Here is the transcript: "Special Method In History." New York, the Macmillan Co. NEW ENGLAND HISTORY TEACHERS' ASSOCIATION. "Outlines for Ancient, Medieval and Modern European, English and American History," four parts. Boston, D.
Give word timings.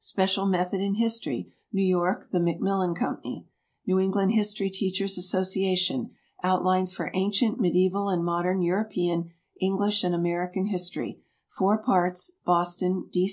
"Special 0.00 0.44
Method 0.44 0.80
In 0.80 0.94
History." 0.96 1.52
New 1.72 1.84
York, 1.84 2.30
the 2.32 2.40
Macmillan 2.40 2.96
Co. 2.96 3.18
NEW 3.86 3.98
ENGLAND 4.00 4.32
HISTORY 4.32 4.70
TEACHERS' 4.70 5.16
ASSOCIATION. 5.18 6.10
"Outlines 6.42 6.92
for 6.92 7.12
Ancient, 7.14 7.60
Medieval 7.60 8.08
and 8.08 8.24
Modern 8.24 8.60
European, 8.60 9.30
English 9.60 10.02
and 10.02 10.16
American 10.16 10.66
History," 10.66 11.20
four 11.46 11.78
parts. 11.80 12.32
Boston, 12.44 13.04
D. 13.12 13.26